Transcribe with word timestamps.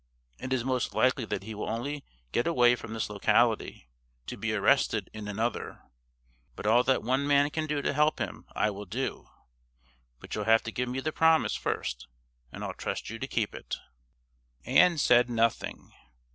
It 0.39 0.51
is 0.51 0.63
most 0.63 0.95
likely 0.95 1.25
that 1.25 1.43
he 1.43 1.53
will 1.53 1.69
only 1.69 2.03
get 2.31 2.47
away 2.47 2.75
from 2.75 2.93
this 2.95 3.07
locality 3.07 3.87
to 4.25 4.35
be 4.35 4.51
arrested 4.51 5.11
in 5.13 5.27
another, 5.27 5.83
but 6.55 6.65
all 6.65 6.83
that 6.85 7.03
one 7.03 7.27
man 7.27 7.51
can 7.51 7.67
do 7.67 7.83
to 7.83 7.93
help 7.93 8.17
him 8.17 8.47
I 8.55 8.71
will 8.71 8.87
do; 8.87 9.29
but 10.19 10.33
you'll 10.33 10.45
have 10.45 10.63
to 10.63 10.71
give 10.71 10.89
me 10.89 11.01
the 11.01 11.11
promise 11.11 11.53
first, 11.55 12.07
and 12.51 12.63
I'll 12.63 12.73
trust 12.73 13.11
you 13.11 13.19
to 13.19 13.27
keep 13.27 13.53
it." 13.53 13.75
Ann 14.65 14.97
said 14.97 15.29
nothing. 15.29 15.91